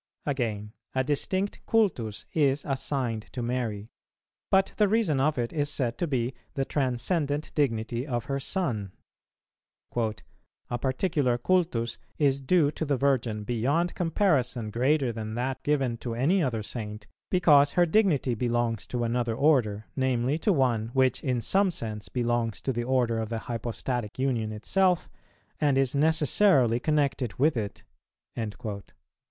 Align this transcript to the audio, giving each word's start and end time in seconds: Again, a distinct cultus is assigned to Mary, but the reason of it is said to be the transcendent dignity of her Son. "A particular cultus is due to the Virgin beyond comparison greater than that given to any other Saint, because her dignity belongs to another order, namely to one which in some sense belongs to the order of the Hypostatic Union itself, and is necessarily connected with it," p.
Again, 0.25 0.73
a 0.95 1.03
distinct 1.03 1.59
cultus 1.67 2.25
is 2.33 2.65
assigned 2.65 3.31
to 3.33 3.43
Mary, 3.43 3.91
but 4.49 4.73
the 4.77 4.87
reason 4.87 5.19
of 5.19 5.37
it 5.37 5.53
is 5.53 5.69
said 5.69 5.99
to 5.99 6.07
be 6.07 6.33
the 6.55 6.65
transcendent 6.65 7.53
dignity 7.53 8.07
of 8.07 8.25
her 8.25 8.39
Son. 8.39 8.93
"A 9.95 10.79
particular 10.79 11.37
cultus 11.37 11.99
is 12.17 12.41
due 12.41 12.71
to 12.71 12.83
the 12.83 12.97
Virgin 12.97 13.43
beyond 13.43 13.93
comparison 13.93 14.71
greater 14.71 15.11
than 15.13 15.35
that 15.35 15.61
given 15.61 15.97
to 15.97 16.15
any 16.15 16.41
other 16.41 16.63
Saint, 16.63 17.05
because 17.29 17.73
her 17.73 17.85
dignity 17.85 18.33
belongs 18.33 18.87
to 18.87 19.03
another 19.03 19.35
order, 19.35 19.85
namely 19.95 20.39
to 20.39 20.51
one 20.51 20.87
which 20.93 21.23
in 21.23 21.41
some 21.41 21.69
sense 21.69 22.09
belongs 22.09 22.59
to 22.61 22.73
the 22.73 22.83
order 22.83 23.19
of 23.19 23.29
the 23.29 23.37
Hypostatic 23.37 24.17
Union 24.17 24.51
itself, 24.51 25.07
and 25.59 25.77
is 25.77 25.93
necessarily 25.93 26.79
connected 26.79 27.35
with 27.37 27.55
it," 27.55 27.83
p. 28.35 28.51